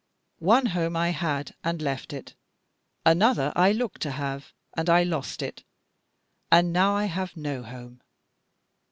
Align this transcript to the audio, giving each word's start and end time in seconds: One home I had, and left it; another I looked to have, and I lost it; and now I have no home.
One 0.39 0.65
home 0.73 0.95
I 0.95 1.09
had, 1.11 1.53
and 1.63 1.79
left 1.79 2.11
it; 2.11 2.33
another 3.05 3.53
I 3.55 3.71
looked 3.71 4.01
to 4.01 4.09
have, 4.09 4.51
and 4.75 4.89
I 4.89 5.03
lost 5.03 5.43
it; 5.43 5.63
and 6.51 6.73
now 6.73 6.95
I 6.95 7.05
have 7.05 7.37
no 7.37 7.61
home. 7.61 8.01